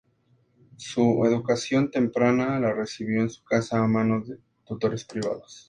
[0.77, 5.59] Su educación temprana la recibió en su casa a manos de tutores privados.